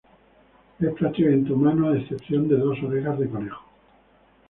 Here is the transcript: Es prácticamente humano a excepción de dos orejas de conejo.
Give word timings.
Es 0.79 0.93
prácticamente 0.95 1.53
humano 1.53 1.89
a 1.91 1.95
excepción 1.99 2.47
de 2.49 2.57
dos 2.57 2.75
orejas 2.81 3.19
de 3.19 3.29
conejo. 3.29 3.63